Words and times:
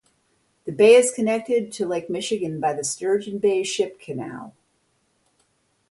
The 0.65 0.71
bay 0.71 0.95
is 0.95 1.11
connected 1.11 1.71
to 1.73 1.85
Lake 1.85 2.09
Michigan 2.09 2.59
by 2.59 2.73
the 2.73 2.83
Sturgeon 2.83 3.37
Bay 3.37 3.61
Ship 3.63 3.99
Canal. 3.99 4.55